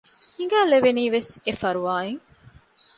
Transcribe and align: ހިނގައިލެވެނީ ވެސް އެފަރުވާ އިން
ހިނގައިލެވެނީ 0.37 1.03
ވެސް 1.15 1.31
އެފަރުވާ 1.45 1.95
އިން 2.03 2.23